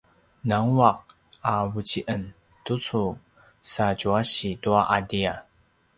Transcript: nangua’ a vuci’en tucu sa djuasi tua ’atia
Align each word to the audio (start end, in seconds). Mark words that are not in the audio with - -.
nangua’ 0.47 0.91
a 1.51 1.53
vuci’en 1.71 2.23
tucu 2.63 3.03
sa 3.71 3.85
djuasi 3.97 4.49
tua 4.63 4.81
’atia 4.95 5.33